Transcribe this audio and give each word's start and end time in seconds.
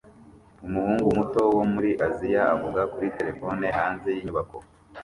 Umuhungu 0.65 1.07
muto 1.17 1.41
wo 1.55 1.63
muri 1.73 1.91
Aziya 2.07 2.43
avuga 2.55 2.81
kuri 2.93 3.07
terefone 3.17 3.65
hanze 3.77 4.07
yinyubako 4.15 4.57